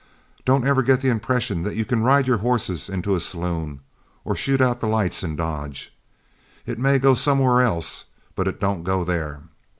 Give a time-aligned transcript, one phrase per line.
[0.45, 3.81] Don't ever get the impression that you can ride your horses into a saloon,
[4.25, 5.95] or shoot out the lights in Dodge;
[6.65, 9.41] it may go somewhere else, but it don't go there.